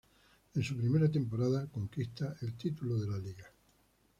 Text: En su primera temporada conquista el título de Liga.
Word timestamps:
En 0.55 0.63
su 0.63 0.75
primera 0.75 1.11
temporada 1.11 1.67
conquista 1.67 2.35
el 2.41 2.57
título 2.57 2.97
de 2.99 3.19
Liga. 3.21 3.45